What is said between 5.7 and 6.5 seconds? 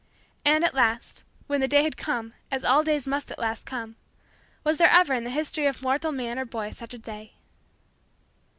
mortal man or